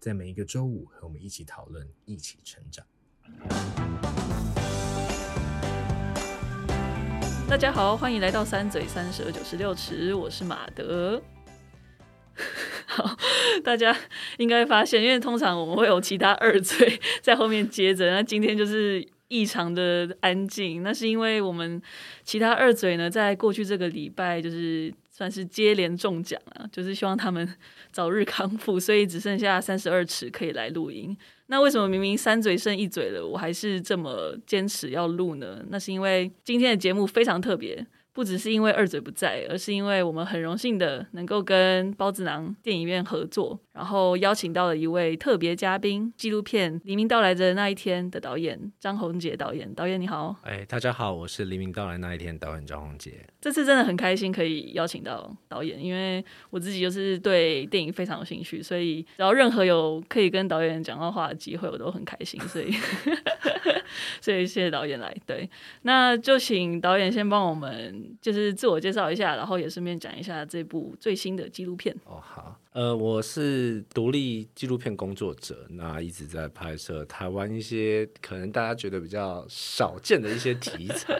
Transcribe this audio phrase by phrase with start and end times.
[0.00, 2.86] 在每一个周五和我们一起讨论，一起成长。
[7.48, 11.20] 大家好，欢迎来到“三嘴三舌九十六尺”，我是马德。
[12.86, 13.16] 好，
[13.64, 13.96] 大家
[14.38, 19.04] 应该发现，因为通常我们会有其他二嘴在后面接着，那今天就是。
[19.30, 21.82] 异常的安静，那是因为我们
[22.24, 27.52] 其他二嘴呢，在过去这个礼拜就是算是接连中奖了，就是希望他们
[27.90, 31.16] 早日康复，所以只剩下三十二尺可以来录音。
[31.48, 35.60] 那为什么明明三嘴剩一嘴了，我还是这么坚持要录呢？
[35.70, 37.84] 那是因为今天的节目非常特别。
[38.12, 49.72] 不只是因为二嘴不在，而是因为我们很荣幸的能够跟包子囊电影院合作，然后邀请到了一位特别嘉宾，纪录片《黎明到来的那一天》的导演张宏杰导演。
[49.74, 53.24] 导演你好，哎，大家好，我是《黎明到来那一天》导演张宏杰。
[53.40, 62.40] 这次真的很开心可以邀请到导演，因为我自己就是对电影非常有兴趣，所以只要任何有可以跟导演讲到话的机会，我都很开心。
[62.40, 62.72] 所以，
[64.20, 65.14] 所以谢谢导演来。
[65.24, 65.48] 对，
[65.82, 68.07] 那就请导演先帮我们。
[68.20, 71.94] 就是自我介绍一下，然后也顺便讲一下这部最新的纪录片。
[72.04, 81.14] 哦，好，呃，我是独立纪录片工作者，那一直在拍摄台湾一些可能大家觉得比较少见的一些题材。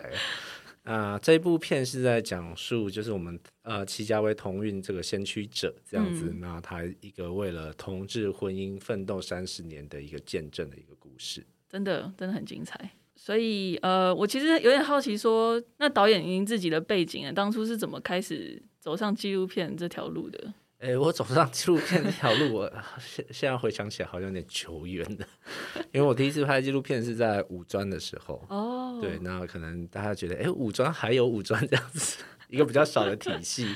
[0.84, 12.90] 啊、呃，这部片是在讲述，就是我们呃戚家威同运这个先驱者这样子，嗯、那他一个为了同志婚姻奋斗三十年的一个见证的一个故事，真的真的很精彩。
[13.20, 20.54] 所以，呃，我其实有点好奇说，说那导演您自己的背景啊，当初是怎么开始走上纪录片这条路的？
[20.78, 25.26] 诶、欸，我走上纪录片这条路，我现现在回想起来好像有点久远的，
[25.90, 28.40] 因为我第一次拍纪录片是在五专的时候。
[28.48, 33.66] 哦，对，那可能大家觉得，诶、欸，五专还有五专这样子一个比较少的体系，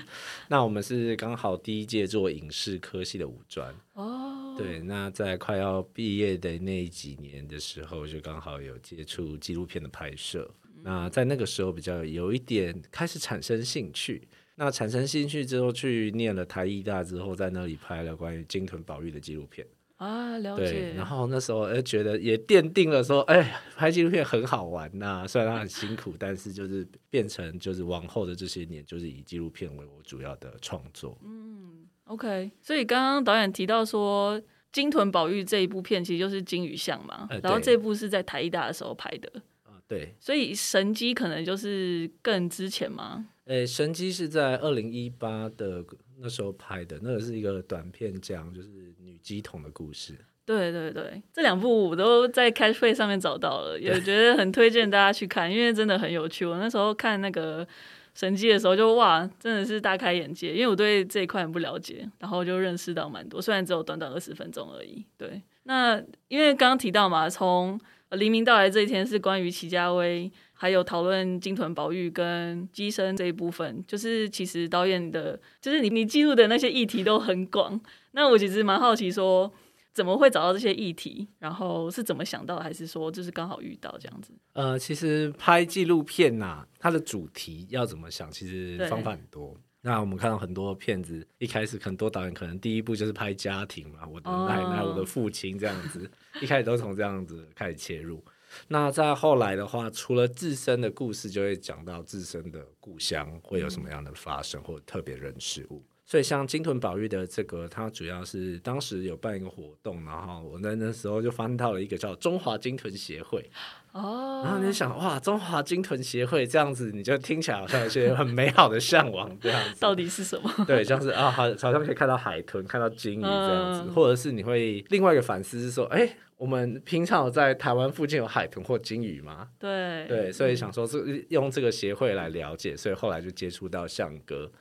[0.49, 3.75] 那我们是刚好第一届做影视科系的五专。
[3.95, 4.32] 哦。
[4.57, 10.51] 对，那在快要毕业的那几年的时候，就刚好有接触纪录片的拍摄。
[10.83, 14.29] 那在那个时候比较有一点开始产生兴趣。
[14.55, 19.67] 那产生兴趣之后，去念了台艺大之后，在那里拍了关于鲸豚保育的纪录片。
[19.97, 20.71] 啊，了解。
[20.71, 25.27] 对，然后那时候哎，觉得也奠定了说，哎，拍纪录片很好玩呐、啊。
[25.27, 31.17] 虽然它很辛苦，但是就是变成就是往后的这些年，就是以纪录片为我主要的创作。
[31.25, 31.82] 嗯。
[32.13, 34.39] OK，所以刚刚导演提到说，
[34.71, 39.33] 鲸豚保育这一部片其实就是金鱼像嘛，呃、然后这部是在台艺大的时候拍的。
[39.63, 40.15] 啊，对。
[40.21, 43.29] 所以神机可能就是更之前吗？
[43.47, 45.83] 诶，神机是在二零一八的
[46.21, 48.69] 那时候拍的，那个是一个短片，讲就是
[48.99, 50.15] 女乩童的故事。
[50.45, 56.45] 对对对，这两部我都在 Catchplay 上面找到了，也觉得很推荐大家去看，因为真的很有趣。
[56.45, 57.67] 我那时候看那个。
[58.15, 65.05] 神机的时候就哇，真的是大开眼界，因为我对这一块很不了解，然后就认识到蛮多，虽然只有短短二十分钟而已。
[65.17, 67.81] 对，那因为刚刚提到嘛，从
[68.11, 77.81] 黎明到来这一天是关于祁家威，还有讨论金豚保育跟乩身这一部分，就是其实导演的，就是你你记录的那些议题都很广。
[78.13, 79.53] 那我其实蛮好奇说。
[79.95, 81.29] 怎么会找到这些议题？
[81.39, 84.33] 然后是怎么想到，还是说就是刚好遇到这样子？
[84.55, 89.57] 呃，其实拍纪录片呐、啊，它的主题要怎么想，其实方法很多。
[89.85, 96.09] 那我们看到很多片子，一开始很多导演可能第一部就是拍家庭嘛，我的奶奶、我的父亲这样子，
[96.41, 98.25] 一开始都从这样子开始切入。
[98.69, 105.83] 那再后来的话，除了自身的故事，就会讲到自身的故乡会有什么样的发生，或者特别人事物。
[106.13, 113.51] 所以像金豚保育的这个，它主要是当时有办一个活动，然后我在那时候就翻到了一个叫中华金豚协会
[113.93, 120.53] 哦，然后你就想哇，中华金豚协会这样子，你就听起来好像有些很美好的向往这样子，到底是什么？
[120.69, 129.49] 对，像是啊，好，好像可以看到海豚，看到鲸鱼这样子，嗯、或者是你会另外一个反思是说，哎、欸，我们平常有在台湾附近有海豚或鲸鱼吗？
[129.59, 134.53] 对对，所以想说是用这个协会来了解，所以后来就接触到象哥。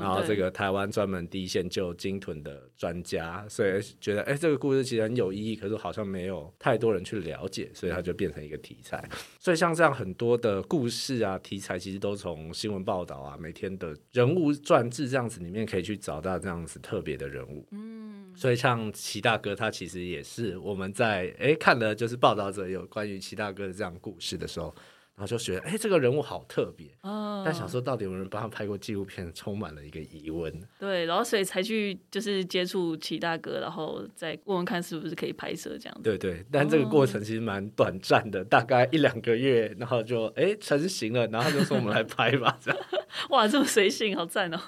[0.00, 9.02] 然后这个台湾专门第一线救鲸豚的专家，所以觉得哎，这个故事其实很有意义，可是好像没有太多人去了解，所以它就变成一个题材。
[9.38, 17.66] 所以像这样很多的故事啊，题材其实都从新闻报道啊，每天的人物传志这样子里面可以去找到这样子特别的人物。
[17.72, 18.32] 嗯。
[18.36, 24.74] 所以像齐大哥，他其实也是我们在哎看了就是报道者有关于齐大哥的这样故事的时候。
[25.18, 30.52] 然后就觉得，哎，这个人物好特别，哦、但想说到底有人帮他拍过纪录片，充满了一个疑问。
[30.78, 36.02] 对，然后所以才去就是接触齐大哥，然后再问问看是不是可以拍摄这样子。
[36.04, 42.80] 对对，但这个过程其实蛮短暂的，哦、大概一两个月，然后就哎成型了，然后就说我们来拍吧，这样。
[43.30, 44.60] 哇，这么随性，好赞哦！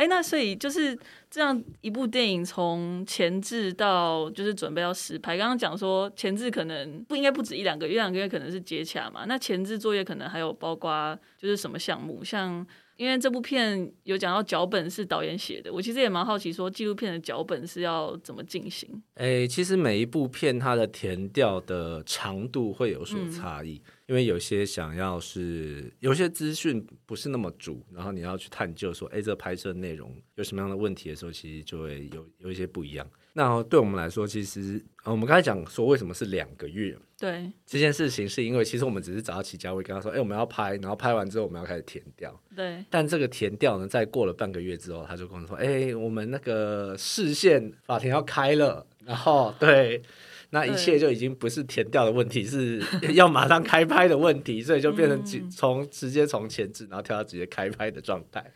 [0.00, 0.98] 哎，那所以就是。
[1.32, 9.26] 这样一部电影从前置到就是准备要实拍，刚刚讲说前置可能不应该不止一两个月，一两个月可能是接洽嘛。
[9.28, 12.66] 那前置作业可能还有包括就是什么项目，像
[12.96, 19.00] 因为这部片有讲到脚本是导演写的，我其实也蛮好奇说纪录片的脚本是要怎么进行。
[19.14, 23.80] 哎，其实每一部片它的填调的长度会有所差异。
[23.84, 33.08] 嗯因为有些想要是有些资讯不是那么足，然后你要去探究说，哎，这拍摄内容有什么样的问题的时候，其实就会有有一些不一样。
[33.34, 36.98] 那对我们来说，其实我们刚才讲说为什么是两个月？
[37.20, 42.36] 对，这件事情是因为其实我们只是找到齐家威跟他说，哎，我们要拍，然后拍完之后我们要开始填掉。
[42.56, 50.02] 对，但这个填掉呢，在过了半个月之后，他就跟我说，哎，我们那个视线法庭要开了，然后对。
[50.50, 52.82] 那一切就已经不是填掉的问题，是
[53.14, 58.52] 要马上开拍的问题， 所以就变成从直接从前置，然后跳到直接开拍的状态。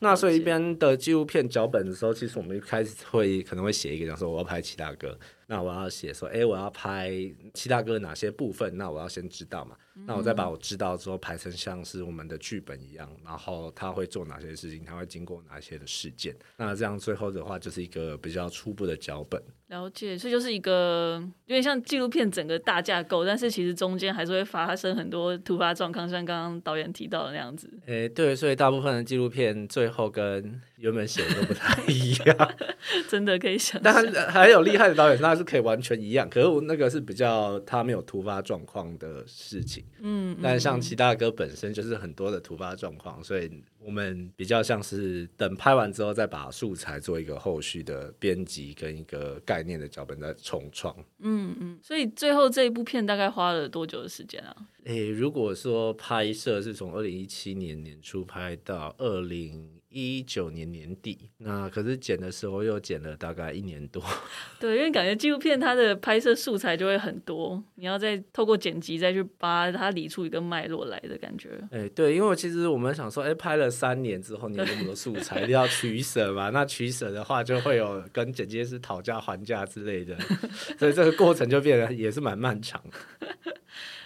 [0.00, 7.12] 那所以一边的纪录片脚本的时候，其实我们一开始会可能会写一个，讲说我要拍七大哥，那我要写说，哎，我要拍
[7.54, 9.76] 七大哥哪些部分，那我要先知道嘛。
[10.04, 19.40] 那我再把我知道之后排成像是我们的剧本一样，然后他会做哪些事情，他会经过哪些的事件，那这样最后的话就是一个比较初步的脚本。
[19.72, 27.70] 了解，所以就是一个有点像纪录片整个大架构，但是其实中间还是会发生很多突发状况，像刚刚导演提到的那样子。
[27.86, 32.52] 诶，对，所以大部分的纪录片最后跟原本写的都不太一样，
[33.08, 33.80] 真的可以想。
[33.82, 39.82] 但还有厉害的导演，他是可以完全一样，可是我那个是比较他没有突发状况的事情。
[40.02, 43.50] 嗯，但像齐大哥本身就是很多的突发状况，所以
[43.84, 50.94] 我们比较像是等拍完之后再把素材做一个后续的编辑跟一个概念的脚本再重创。
[51.18, 54.56] 嗯嗯，所以最后这一部片大概花了多久的时间啊？
[54.84, 59.81] 诶，如果说拍摄是从二零一七年年初拍到二零。
[59.92, 64.02] 一九年年底，那可是剪的时候又剪了大概一年多。
[64.58, 71.50] 对，因为感觉纪录片它的拍摄素材就会很多，你要再透过剪辑再去扒它理出一个脉络来的感觉。
[71.70, 76.50] 哎、欸，对，因为其实我们想说，哎、欸，拍了三年之后，你有那么多素材，一定要取舍嘛。
[76.50, 80.16] 那取舍的话，就会有跟剪接师讨价还价之类的，
[80.78, 83.28] 所以这个过程就变得也是蛮漫长的。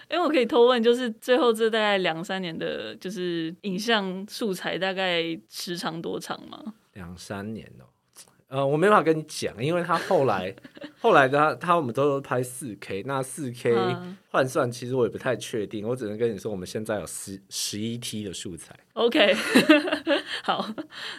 [0.09, 6.75] 因为我可以偷问，就是最后这大概两三年的，就是影像素材大概时长多长吗？
[6.93, 7.85] 两三年哦，
[8.57, 10.55] 呃，我没办法跟你讲，因为他后来
[10.99, 13.75] 后来他他我们都拍四 K，那四 K
[14.31, 18.75] 换算其实我也不太确定，我只能跟你说，我们现在有十十一 T 的素材。
[18.95, 19.35] OK，
[20.43, 20.67] 好，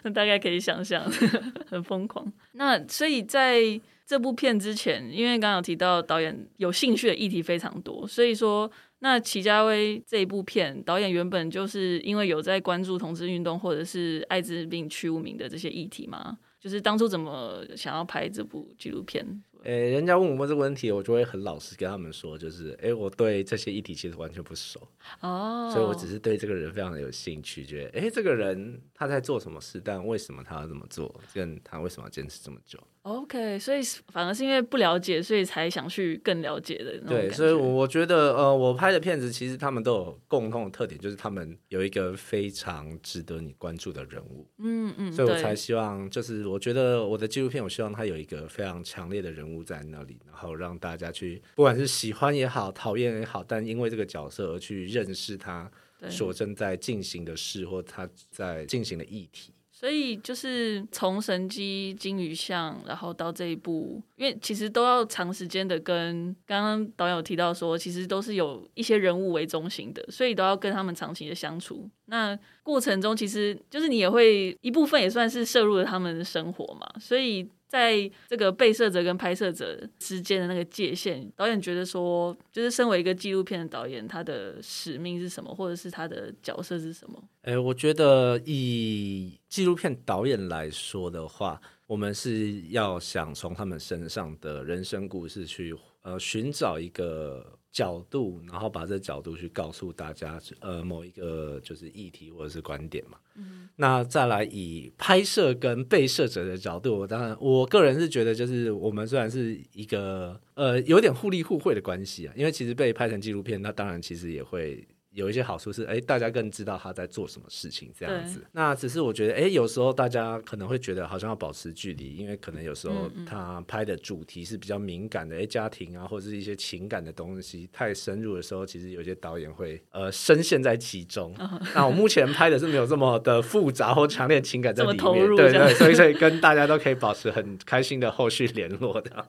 [0.04, 1.04] 那大概可以想象，
[1.70, 2.34] 很疯狂。
[2.54, 3.80] 那所以在。
[4.10, 16.38] 这部片之前，因为刚刚有提到导演有兴趣的议题非常多，所以说那齐家威这一部片，导演原本就是因为有在关注同志运动或者是艾滋病去污名的这些议题吗？
[16.68, 19.26] 就是当初怎么想要拍这部纪录片？
[19.64, 24.80] 诶，人家问我这个问题，我就会很老实跟他们说，就是诶，我对这些议题其实完全不熟
[25.22, 32.78] 哦，所以我只是对这个人非常的有兴趣，觉得诶，这个人他在做什么事，但为什么他要这么做，跟他为什么要坚持这么久。
[33.08, 33.80] OK，所以
[34.12, 36.98] 反而是因为不了解，所以才想去更了解的。
[37.08, 44.46] 对，所以我觉得，呃，我拍的片子其实他们都有共同的特点，就是他们有一个非常值得你关注的人物。
[44.60, 55.72] 嗯嗯，所以我才希望，就是我觉得我的纪录片，我希望它有一个非常强烈的人物在那里，然后让大家去，不管是喜欢也好，讨厌也好，但因为这个角色而去认识他
[56.10, 59.54] 所正在进行的事，或他在进行的议题。
[59.80, 71.88] 所以就是从神机金鱼像，然后到这一部，因为其实都要长时间的跟刚刚导演有提到说，其实都是有一些人物为中心的，所以都要跟他们长期的相处。
[72.06, 77.48] 那过程中，其实就是你也会一部分也算是摄入了他们的生活嘛，所以。
[77.68, 87.22] 在这个被摄者跟拍摄者之间的那个界限，导演觉得说，就是身为一个纪录片的导演，他的使命是什么，或者是他的角色是什么？
[87.44, 95.76] 诶，我觉得以纪录片导演来说的话，我们是要想从他们身上的人生故事去。
[96.04, 97.57] 呃寻找一个。
[97.72, 103.18] 角度，然后把这角度去告诉大家，呃，某一个就是议题或者是观点嘛。
[103.36, 114.88] 嗯，那再来以拍摄跟被摄者的角度，我当然我个人是觉得，就是我们虽然是一个呃有点互利互惠的关系啊，因为其实被拍成纪录片，那当然其实也会。
[115.18, 118.40] 有一些好处是，哎，大家更知道他在做什么事情，这样子。
[118.52, 131.34] 那只是我觉得，哎，有时候大家可能会觉得好像要保持距离，因为可能有时候他拍的主题是比较敏感的，哎，家庭啊，或者是一些情感的东西太深入的时候，其实有些导演会呃深陷在其中。
[131.74, 139.26] 那我目前拍的是没有这么的复杂或强烈情感在里面，对对，所以所以跟大家都可以保持很开心的后续联络的。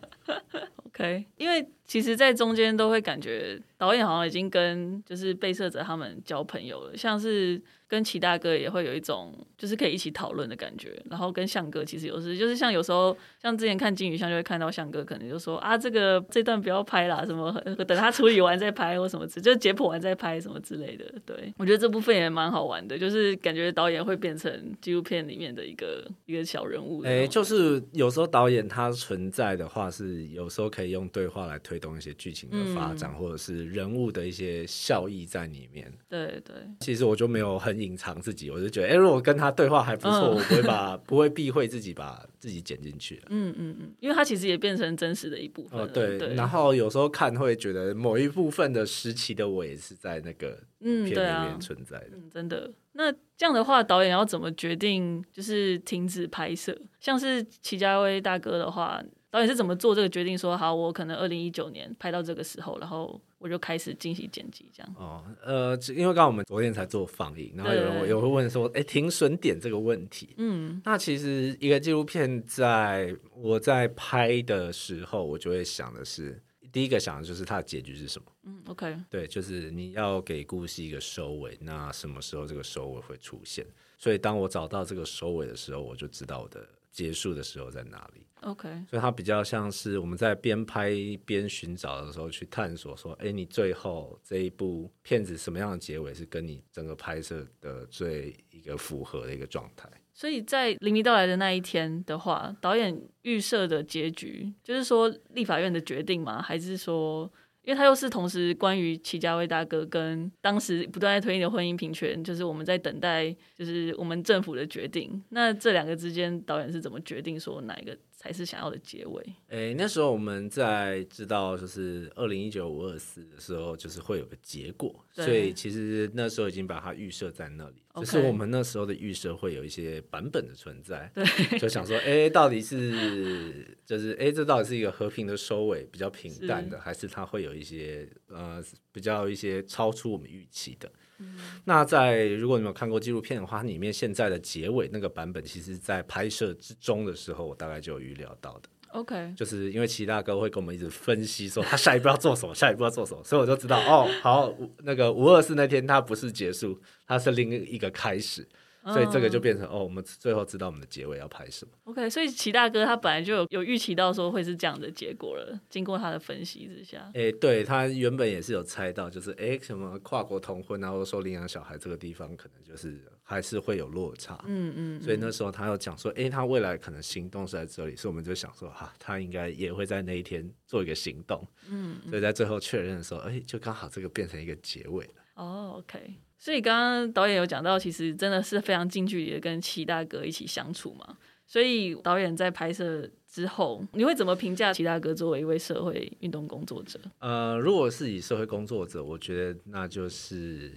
[0.98, 7.62] 对因为其实，在中间都会感觉导演好像已经跟就是被摄者他们交朋友了，像是。
[7.88, 17.50] 跟齐大哥也会有一种就是可以一起讨论的感觉，然后跟向哥其实有时就是像有时候像之前看金鱼巷就会看到向哥可能就说啊这个这段不要拍啦，什么
[17.87, 21.07] 等他处理完再拍或什么之，就是解剖完再拍什么之类的。
[21.25, 27.00] 对，我觉得这部分也蛮好玩的，就是感觉导演会变成纪录片里面的一个一个小人物。
[27.04, 35.90] 哎、欸，就是有时候导演他存在的话，是有时候可以用对话来推动一些剧情的发展，嗯、或者是人物的一些效益在里面。
[36.07, 37.77] 对对，其实我就没有很。
[37.80, 43.23] 隐藏自己，我就觉得，哎、欸，如果跟他对话还不错，嗯、我不会把不会避讳自己把自己剪进去。
[43.30, 45.80] 嗯嗯嗯，因为他其实也变成真实的一部分。
[45.80, 46.18] 哦，对。
[46.18, 52.11] 对，然后有时候看会觉得某一部分的时期的我也是在那个片里面存在的。
[52.12, 52.70] 嗯啊嗯、真的。
[52.92, 56.76] 那这样的话，导演要怎么决定就是停止拍摄？
[57.00, 59.02] 像是齐家威大哥的话。
[59.30, 60.37] 导演是怎么做这个决定？
[60.37, 64.94] 说好，我可能二零一九年拍到这个时候，然后我就开始进行剪辑，这样。
[64.97, 70.35] 哦，呃，因为刚刚我们昨天才做放映，然后有人也会问说，哎，停损点这个问题。
[70.38, 76.42] 嗯，那其实一个纪录片，在我在拍的时候，我就会想的是，
[76.73, 78.32] 第一个想的就是它的结局是什么。
[78.44, 83.66] 嗯，OK，对，就是你要给故事一个收尾，那什么时候这个收尾会出现？
[83.99, 88.26] 所以当我找到这个收尾的时候，我就知道我的结束的时候在哪里。
[88.42, 90.92] OK，所以它比较像是我们在边拍
[91.25, 99.88] 边寻找的时候去探索，说，哎，你最后这一部片子什么样的结尾是跟你整个拍摄的最一个符合的一个状态。
[100.12, 106.42] 所以在黎明到来的那一天的话，导演预设的结局就是说立法院的决定吗？
[106.42, 107.30] 还是说？
[107.64, 115.23] 因为他又是同时关于齐家威大哥跟当时不断在推进的婚姻平权，就是我们在等待，就是我们政府的决定。
[115.28, 119.25] 那这两个之间，导演是怎么决定说哪一个才是想要的结尾？
[119.46, 127.76] 诶，那时候我们在知道就是二零一九五二四的时候，就是会有个结果，所以其实那时候已经把它预设在那里。
[127.94, 128.10] 只 Okay.
[128.10, 140.90] 是我们那时候的预设会有一些版本的存在，对，就想说，哎，到底是就是哎，这到底是一个和平的收尾，比较平淡的，是还是它会有一些呃比较一些超出我们预期的？
[141.18, 141.34] 嗯、
[141.64, 148.68] 那在如果你们有看过纪录片的话，里面现在的结尾那个版本，其实在拍摄之中的时候，我大概就有预料到的。
[148.92, 158.48] OK，就是因为齐大哥会跟我们一直分析说他下一步要做什么，下一步要做什么，所以我就知道哦，好，那个五二四那天他不是结束，他是另一个开始。
[158.92, 161.73] 所以这个就变成哦，我们最后知道我们的结尾要拍什么。
[161.85, 185.12] OK，所以齐大哥他本来就有有预期到说会是这样的结果了，经过他的分析之下，哎，对，他原本也是有猜到，就是哎什么跨国同婚啊，或者说领养小孩这个地方可能就是还是会有落差，嗯嗯，所以那时候他有讲说，哎，他未来可能行动是在这里，所以我们就想说哈，他应该也会在那一天做一个行动，嗯，所以在最后确认的时候，哎，就刚好这个变成一个结尾了。
[185.35, 186.14] 哦，OK。
[186.38, 191.16] 所以刚刚导演有讲到，其实真的是非常近距离的跟齐大哥一起相处嘛。
[191.47, 197.00] 所以导演在拍摄之后，你会怎么评价齐大哥作为一位社会运动工作者？
[197.21, 200.71] 呃，如果是以社会工作者，我觉得那就是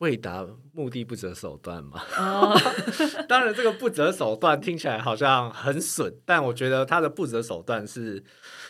[0.00, 2.02] 为达目的不择手段嘛。
[2.18, 2.54] 哦、
[3.26, 8.22] 当然，这个不择手段听起来好像很损，但我觉得他的不择手段是。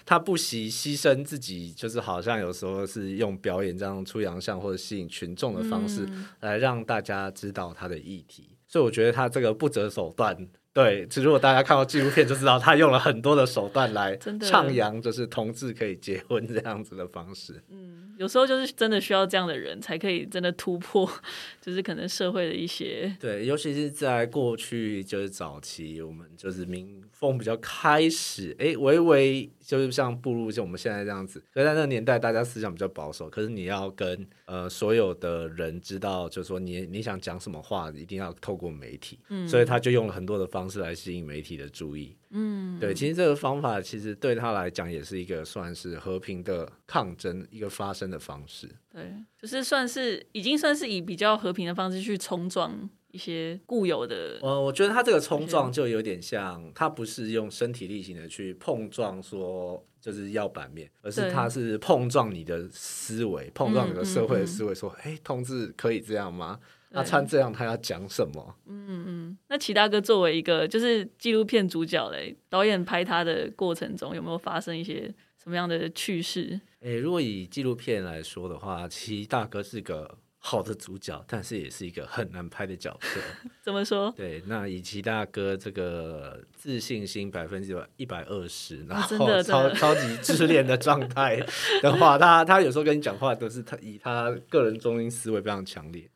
[0.06, 6.08] 他不惜牺牲自己，就是好像有时候是用表演这样出洋相或者吸引群众的方式
[6.40, 10.48] 来让大家知道他的议题，嗯、所以我觉得他这个不择手段。
[10.72, 17.60] 对，其实如果大家看到纪录片就知道，他用了很多的手段来唱扬，就是同志可以结婚这样子的方式。
[17.68, 21.10] 嗯，有时候就是真的需要这样的人才可以真的突破，
[21.60, 23.16] 就是可能社会的一些。
[23.18, 31.40] 对，尤其是在过去就是早期，我们就是民风比较开始，哎，微微就是像步入像我们现在这样子。
[31.52, 39.20] 所以在那个年代，大家思想比较保守，可是你要跟呃所有的人知道，就是说你你想讲什么话，一定要透过媒体。
[39.28, 42.16] 嗯，所以他就用了很多的方式来吸引媒体的注意。
[42.30, 48.68] 嗯，对，其实这个方法其实对他来讲也是一个算是和平的抗争，一个发声的方式。
[48.92, 54.38] 对，就是算是已经算是以比较和平的方式去冲撞一些固有的。
[54.42, 66.58] 呃，我觉得他这个冲撞就有点像，他不是用身体力行的去碰撞，说就是要版面，而是他是碰撞你的思维，碰撞你的社会的思维，说，哎、嗯嗯嗯，同志可以这样吗？
[66.92, 68.56] 那穿这样，他要讲什么？
[68.66, 75.02] 嗯嗯，那齐大哥作为一个就是纪录片主角嘞，导演拍他的过程中有没有发生一些
[75.40, 76.60] 什么样的趣事？
[76.80, 83.20] 诶、欸，如果以纪录片来说的话，齐大哥是个好的主角，但是也是一个很难拍的角色。
[83.62, 84.10] 怎么说？
[84.16, 91.38] 对，那以齐大哥这个自信心百分之一百二十，然后超超级自恋的状态
[91.82, 96.08] 的话， 他他有时候跟你讲话都是他以他个人中心思维非常强烈。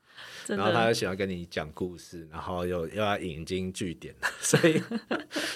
[0.49, 4.83] 然后他又喜欢跟你讲故事，然后又又要引经据典， 所以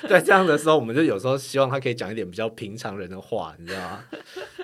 [0.09, 4.05] 在这样的时候，我们就有时候希望他可以讲一点比较平常人的话，你知道吗？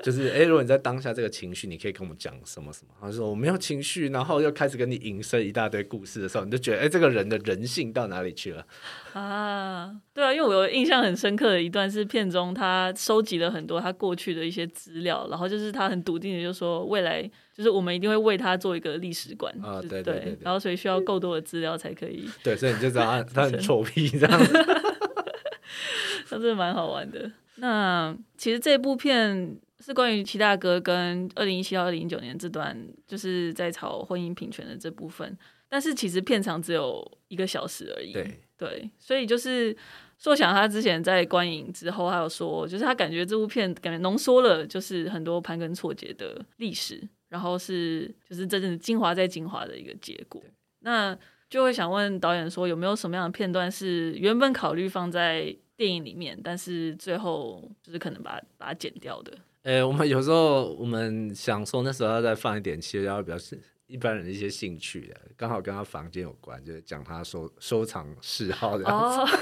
[0.03, 2.95] 就是哎，如果你在当下这个情绪，你可以跟我们讲什么什么？
[3.01, 8.67] 他说我没有情绪，然后又开始跟你引申一大堆故事的时候，你就觉得哎，这个人的人性到哪里去了？
[9.15, 17.31] 啊，对啊，因为我有印象很深刻的一段是片中他收集了很多他过去的一些资料，然后就是他很笃定的就说未来。
[17.57, 22.29] 就是我们一定会为他做一个历史馆啊，对对对，对，然后所以需要够多的资料才可以。
[22.43, 24.53] 对，所以你就知道他 他很臭屁这样子，
[26.29, 27.31] 他真的蛮好玩的。
[27.59, 35.39] 那其实这部片是关于齐大哥跟二零一七到二零一九年这段，就是在吵婚姻平权的这部分。
[35.69, 38.13] 但是其实片长只有一个小时而已。
[38.13, 39.77] 对对，所以就是
[40.19, 47.09] 硕，想他之前在观影之后，还有说，就是他感觉这部片感觉浓缩了，就是很多盘根错节的历史。
[47.31, 50.41] 然后是就是真正精华在精华的一个结果，
[50.81, 51.19] 那
[51.51, 59.37] 就会想问导演说，有没有什么样的片段是原本考虑放在电影里面，但是最后就是可能把它把它剪掉的？
[59.63, 69.27] 呃，我们有时候我们想说那时候要再放一点，其实要表示一般人的一些兴趣的，刚好跟他房间有关，就是讲他收收藏嗜好这样。
[69.27, 69.33] 子。
[69.35, 69.39] 哦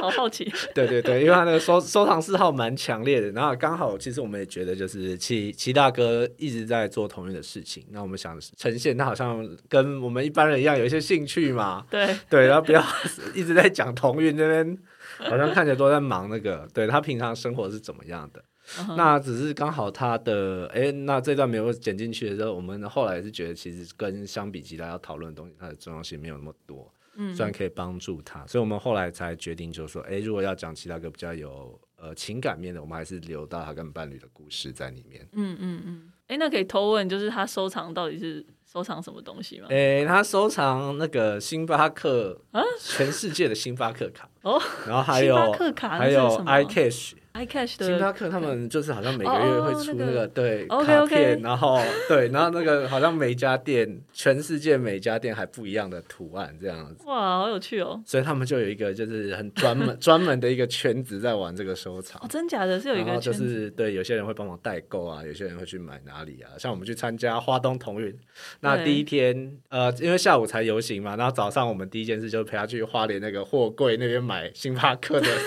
[0.00, 12.16] 好好奇，对对对，因为他那个收收藏嗜好蛮强烈的，然后刚好其实我们也觉得就是齐齐大哥一直在做同样的事情，那我们想呈现他好像跟我们一般人一样有一些兴趣嘛， 对。
[12.28, 12.84] 对，然后不要
[13.32, 14.76] 一直在讲同运那边，
[15.18, 18.42] 好像看起来都在忙那个，对他平常生活是怎么样的
[18.78, 18.96] ，uh.
[18.96, 26.92] 那只是刚好他的哎，那这段没有剪进去的时候，我们后来是觉得其实跟相比其他要讨论的东西，它的重要性没有那么多。
[27.14, 35.28] 嗯，虽然可以帮助他，所以我们后来才决定，就是说，哎，如果要讲其他个比较有呃情感面的，我们还是留到他跟伴侣的故事在里面。
[35.32, 36.12] 嗯嗯嗯。
[36.28, 39.66] 哎，那可以偷问，就是他收藏到底是收藏什么东西吗？
[39.68, 47.12] 哎，他收藏那个星巴克啊，全世界的星巴克卡哦，然后还有还有 iCash。
[47.32, 57.06] iCash 的星巴克他们就是好像每个月会出那个、oh, 那个、对.卡片，然后对，然后那个好像每家店，全世界每家店还不一样的图案这样子。
[57.06, 57.98] 哇，好有趣哦！
[58.04, 62.20] 所以他们就有一个就是很专门专门的一个圈子在玩这个收藏。
[62.22, 62.78] 哦，真假的？
[62.78, 63.32] 是有一个圈子。
[63.32, 66.52] 就是对，有些人会帮忙代购啊，有些人会去买哪里啊？
[66.58, 68.14] 像我们去参加花东同运，
[68.60, 75.28] 那第一天呃，因为下午才游行嘛，然后早上我们第一件事就是陪他去花莲那个货柜那边买星巴克的。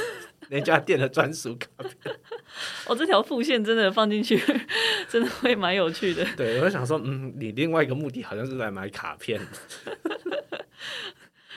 [0.48, 2.16] 那家店的专属卡片，
[2.86, 4.40] 哦，这条副线真的放进去，
[5.10, 6.24] 真的会蛮有趣的。
[6.38, 9.42] 对，我想说，嗯，你另外一个目的好像是来买卡片，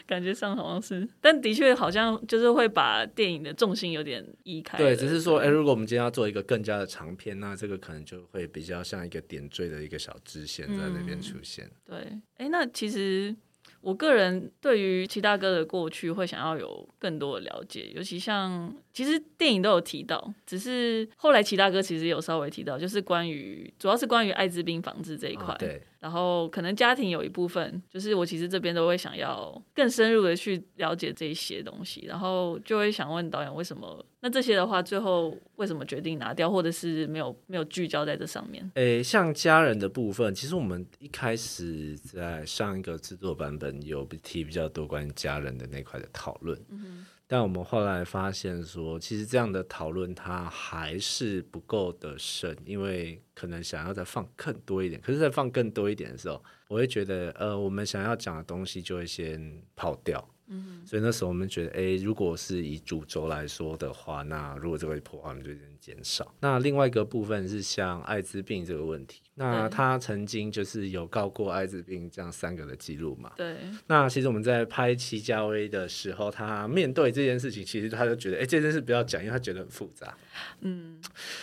[0.07, 4.79] 感觉上好像是，但的确好像就是会把电影的重心有点移开。
[4.79, 11.67] 对，只是说，哎、欸，如果我们今天要做一个更加的长片，那这个可能就会比较像一个点缀的一个小支线在那边出现。
[11.67, 11.99] 嗯、对，
[12.39, 13.37] 哎、欸，那其实。
[13.81, 25.55] 我个人对于齐大哥的过去会想要有更多的了解，尤其像其实电影都有提到，只是后来齐大哥其实有稍微提到，就是关于主要是关于艾滋病防治这一块。
[25.55, 25.81] 哦，对。
[26.01, 34.05] 然后可能家庭有一部分，就是我其实这边都会想要更深入的去了解这一些东西，然后就会想问导演为什么？
[34.19, 38.69] 那这些的话，最后为什么决定拿掉，或者是没有没有聚焦在这上面？
[38.75, 46.61] 诶，像家人的部分，其实我们一开始在上一个制作版本有提比较多关于家人的那块的讨论。
[46.71, 54.99] 嗯但我们后来发现说，其实这样的讨论它还是不够的深，因为可能想要再放更多一点。
[55.03, 60.27] 可是，在放更多一点的时候，我会觉得，呃，我们想要讲的东西就会先跑掉。
[60.51, 66.35] 嗯，所以那时候我们觉得，哎，如果是以主轴来说的话，那如果这个破坏，我们就有点减少。
[66.41, 73.33] 那另外一个部分是像艾滋病这个问题，那他曾经就是有告过艾滋病这样三个的记录嘛？
[73.37, 73.59] 对。
[73.87, 80.17] 那其实我们在拍齐家威的时候，他面对这件事情，其实他就觉得，哎，这件事不要讲，因为他觉得很复杂。
[80.61, 80.99] 嗯。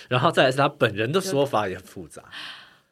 [0.10, 2.24] 然后再来是他本人的说法也很复杂。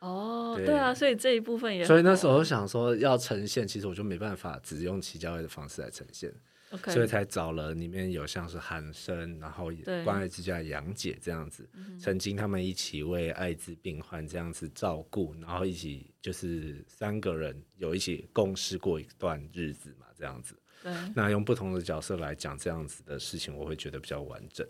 [0.03, 6.29] 哦，对啊，所以这一部分也，所以那时候想说要呈现，其实我就没办法只用齐家威的方式来呈现
[6.71, 9.71] ，okay, 所以才找了里面有像是韩生，然后
[10.03, 11.65] 关爱之家杨姐这样子，
[11.97, 24.67] 曾经他们一起为艾滋病患这样子照顾，然后一起就是三个人有一起共事过一段日子嘛，这样子，对，那用不同的角色来讲这样子的事情，我会觉得比较完整。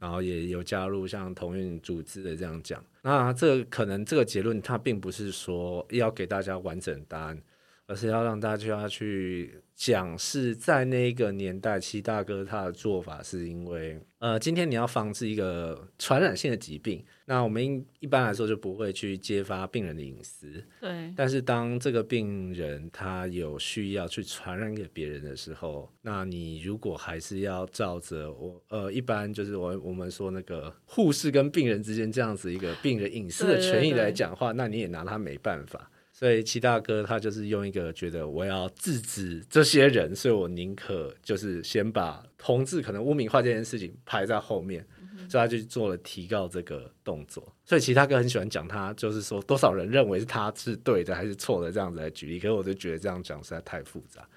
[0.00, 7.40] 然后也有加入像同运组织的这样讲，那这可能这个结论它并不是说要给大家完整答案。
[7.86, 20.62] 而是要让大家去讲，是在那个年代，七大哥他的做法是因为，呃，今天你要防治一个传染性的疾病，那我们一般来说就不会去揭发病人的隐私。
[20.82, 21.10] 对。
[21.16, 35.90] 但是当这个病人他有需要去传染给别人的时候，那你如果还是要照着我，呃，一般就是我我们说那个护士跟病人之间这样子一个病人隐私的权益来讲话，那你也拿他没办法。
[36.20, 44.86] 所以齐大哥他就是用一个觉得我要制止这些人，所以我宁可就是先把同志可能污名化这件事情排在后面，
[45.30, 47.50] 所以他就做了提告这个动作。
[47.64, 52.38] 所以齐大哥很喜欢讲他，就是说多少人认为是他是对的还是错的这样子来举例。
[52.38, 54.28] 可是我就觉得这样讲实在太复杂。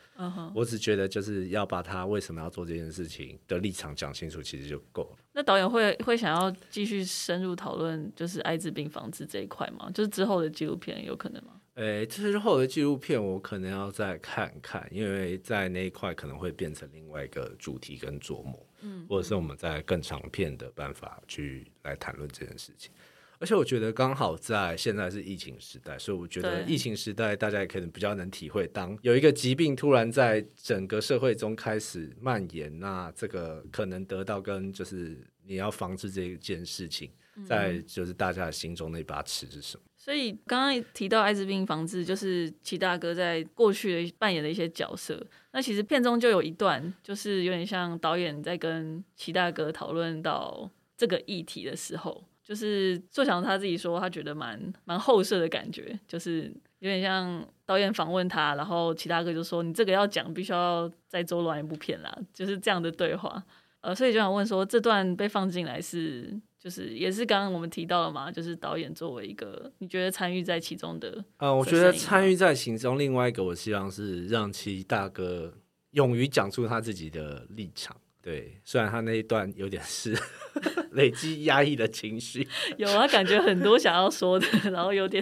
[0.55, 5.17] 我只觉得就是要把他为什么要做这件事情的立场讲清楚，其实就够了。
[5.33, 9.91] 那导演会会想要继续深入讨论就是艾滋病防治这一块吗？
[9.93, 11.55] 就是之后的纪录片有可能吗？
[11.75, 22.91] 诶，之后的纪录片我可能要再看看，因为在那一块可能会变成另外一个主题跟琢磨，嗯，或者是我们在更长片的办法去来谈论这件事情。
[23.39, 37.11] 而且我觉得刚好在现在是疫情时代，所以我觉得疫情时代大家也可能比较能体会，当有一个疾病突然在整个社会中开始蔓延，那这个可能得到跟就是你要防治这一件事情，
[37.45, 39.83] 在就是大家的心中那把尺是什么？
[40.03, 45.25] 所以刚刚提到艾滋病防治，就是祁大哥在过去的扮演的一些角色。
[45.53, 63.41] 那其实片中就有一段，就是有点像导演在跟祁大哥讨论到这个议题的时候，就是作强他自己说他觉得蛮蛮后设的感觉，就是有点像导演访问他，然后祁大哥就说：“你这个要讲，必须要再周转一部片啦。”就是这样的对话。
[63.79, 66.37] 呃，所以就想问说，这段被放进来是？
[66.63, 72.97] 就是也是刚刚我们提到了嘛，就是导演作为一个你觉得参与在其中的，呃，我觉得参与在其中。
[72.97, 75.53] 另外一个，我希望是让其大哥
[75.91, 77.93] 勇于讲出他自己的立场。
[78.23, 80.17] 对，虽然他那一段有点是
[80.93, 82.47] 累积压抑的情绪，
[82.79, 85.21] 有啊，感觉很多想要说的， 然后有点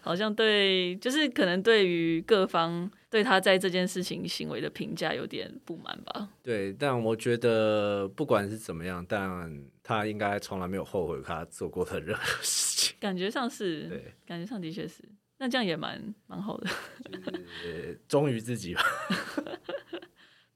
[0.00, 6.30] 好像对，就是可能对于各方对他在这件事情行为的评价有点不满吧。
[6.42, 12.96] 对，但我觉得不管是怎么样，但他应该从来没有后悔他做过的任何事情。
[12.98, 15.04] 感觉上是，对，感觉上的确是，
[15.36, 16.70] 那这样也蛮蛮好的，
[17.12, 18.82] 就是忠于自己吧。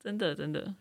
[0.03, 0.75] 真的，真的。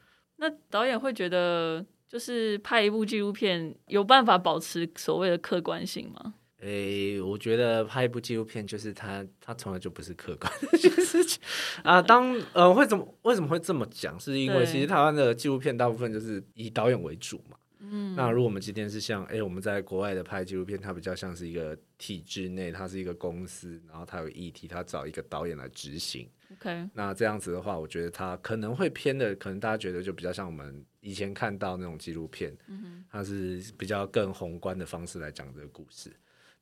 [0.44, 6.34] 那导演会觉得，就是拍一部纪录片有办法保持所谓的客观性吗？
[6.60, 11.42] 诶、欸，我觉得拍一部纪录片就是他，他从来就不是客观的事情
[11.82, 12.02] 啊。
[12.02, 14.20] 当呃，会怎么为什么会这么讲？
[14.20, 17.56] 是因为其实台湾的纪录片大部分就是以导演为主嘛。
[17.96, 26.28] 嗯，那如果我们今天是像，哎、欸，我们在国外的拍纪录片，它比较像是一个体制内，它是一个公司，然后它有议题，它找一个导演来执行。
[26.54, 36.12] OK，那这样子的话，我觉得它可能会偏的，可能大家觉得就比较像我们以前看到那种纪录片，嗯，它是比较更宏观的方式来讲这个故事。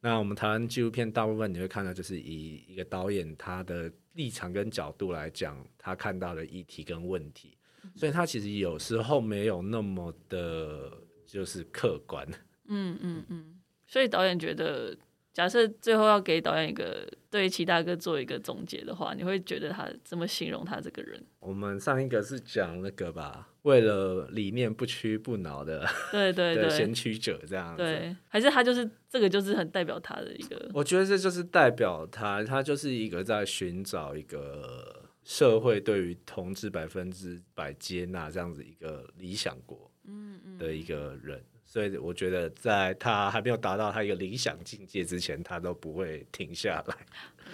[0.02, 7.56] 那我们台湾纪录片大部分你会看到，就是以一个导演他的立场跟角度来讲他看到的议题跟问题，
[7.96, 10.91] 所以他其实有时候没有那么的。
[11.32, 12.28] 就是客观，
[12.67, 13.56] 嗯嗯嗯，
[13.88, 14.94] 所以导演觉得，
[15.32, 21.24] 假设最后要给导演一个对齐大哥做一个总结的话，你会觉得他怎么形容他这个人？
[21.39, 30.70] 我们上一个是讲那个吧，为了理念不屈不挠的，对对 对，先驱者这样子，对，还是他就是这个就是很代表他的一个？
[30.74, 39.81] 我觉得这就是代表他，他就是一个在寻找一个社会对于同志百分之百接纳这样子一个理想国。
[40.58, 46.96] 的一个人，所以我觉得在他还没有达到他一个理想境界之前，他都不会停下来。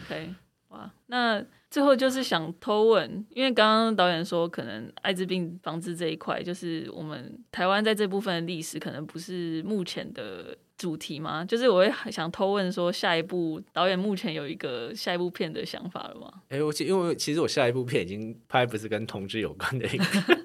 [0.06, 0.34] OK，
[0.70, 11.44] 哇，那最后就是想偷问，因为刚刚导演说，可能艾滋病防治这一块，就是我们台湾在这部分的历史，可能不是目前的主题嘛。
[11.44, 16.32] 就是我会想偷问说，下一部导演目前有一个下一部片的想法了吗？
[16.50, 20.37] 哎、欸，我因为其实我下一部片已经拍，不是跟同志有关的一个。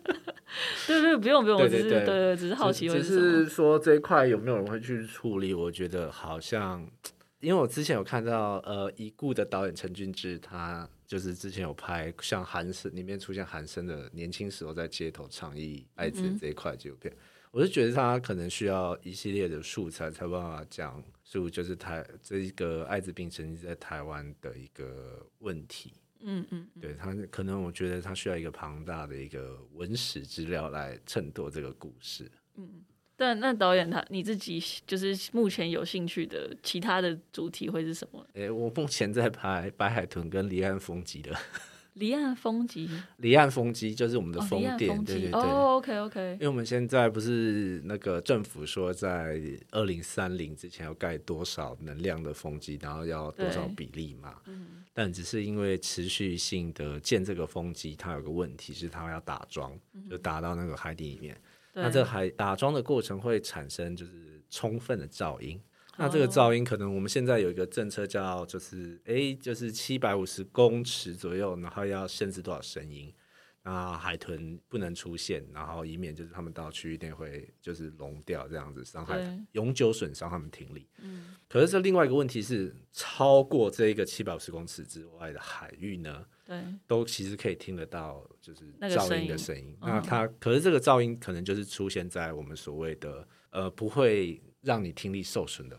[0.87, 5.55] 对对，不用不用，我只是对对，只是好奇，只是说这一块有没有人会去处理？
[5.55, 6.87] 我觉得好像。
[7.40, 17.18] 因为我之前有看到，呃，已故的导演陈俊志，他就是之前有拍像韩生里面出现韩生的年轻时候在街头倡议艾滋这一块纪录片，嗯、
[17.51, 25.94] 我是觉得他可能需要一系列的素材，才办法讲述就是台这一个艾滋病曾经在台湾的一个问题。
[26.25, 32.31] 嗯嗯，对他可能我觉得他需要一个庞大的一个文史资料来衬托这个故事。
[32.57, 32.83] 嗯。
[33.15, 38.27] 但那导演他你自己就是目前有兴趣的其他的主题会是什么？
[38.33, 41.31] 诶、欸，我目前在拍白海豚跟离岸风机的。
[41.94, 45.33] 离岸风机，离岸风机就是我们的风电，哦、对对对。
[45.33, 46.33] 哦，OK OK。
[46.35, 54.37] 因为我们现在不是那个政府说在二零三零之前要盖多少能量的风机，然后要多少比例嘛？
[54.46, 54.83] 嗯。
[54.94, 59.78] 但只是因为持续性的建这个风机，它有个问题是它要打桩，
[60.09, 61.38] 就打到那个海底里面。
[61.74, 65.59] 那这海打桩的过程会产生就是充分的噪音，
[66.03, 73.15] 那这个噪音可能我们现在有一个政策叫就是哎就是七百五十公尺左右，然后要限制多少声音，
[73.62, 80.88] 那海豚不能出现，然后以免就是他们到区域内会就是聋掉这样子伤害永久损伤他们听力。
[80.99, 86.27] 嗯，可是这另外一个问题是超过这一个七百五十公尺之外的海域呢？
[86.45, 89.77] 对，都其实可以听得到，就是噪音的声音。
[89.81, 95.79] 那，那它，可是这个噪音可能就是出现在我们所谓的呃，不会让你听力受损的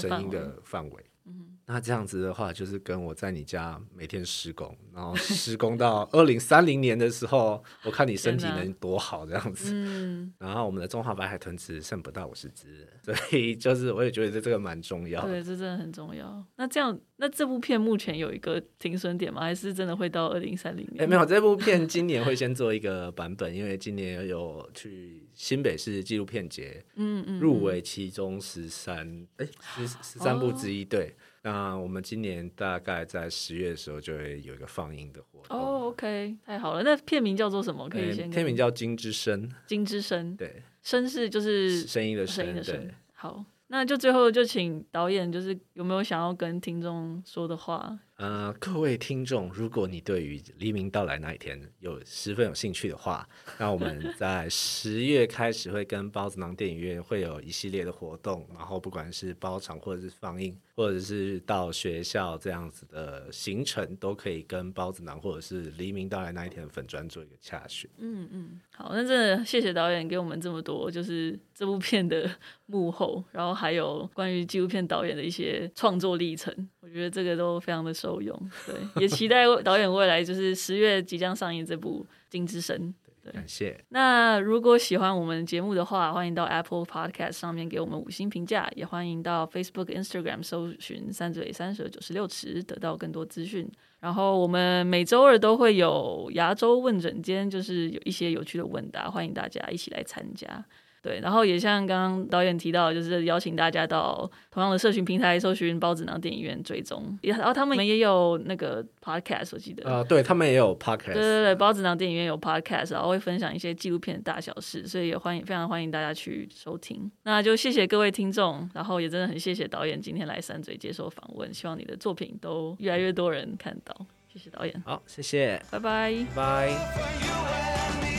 [0.00, 1.04] 声音的范围。
[1.24, 9.70] 嗯，那这样子的话，就是跟我在你家每天施工，然后施工到二零三零年的时候，我看你身体能多好这样子。
[9.72, 15.26] 嗯，然后我们的中华白海豚只剩不到五十只，所以就是我也觉得这个蛮重要。
[15.26, 16.44] 对，这真的很重要。
[16.56, 19.40] 那这样，那这部片目前有一个停损点吗？
[19.40, 21.00] 还是真的会到二零三零年？
[21.00, 31.16] 哎、欸，没有，这部片今年会先做一个版本，因为今年有去新北市纪录片节，嗯嗯，入围其中十三，哎，十十三部之一，对。
[31.42, 35.58] 那我们今年大概在十月的时候就会有一个放映的活动。
[35.58, 36.82] 哦、oh，OK，太好了。
[36.84, 37.88] 那片名叫做什么？
[37.88, 38.30] 可以先。
[38.30, 39.48] 片名叫《金之声》。
[39.66, 40.36] 金之声。
[40.36, 40.62] 对。
[40.82, 42.44] 声是就是声音的声。
[42.44, 42.90] 声音的声。
[43.12, 47.98] 好，那就最后就请导演，就是有没有想要跟听众说的话？
[48.22, 67.90] 呃，各位听众，如果你对于黎明到来那一天有十分有兴趣的话，那我们 在十月开始会跟包子囊电影院会有一系列的活动，然后不管是包场或者是放映，或者是到学校这样子的行程，都可以跟包子囊或者是黎明到来那一天的粉砖做一个洽询。
[67.98, 72.30] 嗯嗯，好，那真的谢谢导演给我们这么多，就是这部片的
[72.66, 78.11] 幕后，然后还有关于纪录片导演的一些创作历程，我觉得这个都非常的受。
[78.20, 82.76] 用对，也期待 导演未来就是十月即将上映这部《金之神》。
[83.24, 83.78] 对，感谢。
[83.90, 93.70] 那如果喜欢我们节目的话，欢迎到 Apple Podcast 上面给我们五星评价，也欢迎到 Facebook、Instagram 搜寻“三嘴三舌九十六尺”，得到更多资讯。
[94.00, 100.64] 然后我们每周二都会有牙周问诊间，就是有一些有趣的问答，欢迎大家一起来参加。
[101.02, 109.82] 对，然后也像刚刚导演提到，就是邀请大家到同样的社群平台搜寻包子囊电影院追踪，也然后他们也有那个 podcast，我记得。
[109.90, 117.10] 啊、呃，对他们也有 podcast，对对对，包子囊电影院有 podcast，然后会分享一些纪录片的大小事，所以也欢迎非常欢迎大家去收听。
[117.24, 128.11] 那就谢谢各位听众，然后也真的很谢谢导演今天来三嘴接受访问，希望你的作品都越来越多人看到，谢谢导演，好，谢谢，拜拜，拜。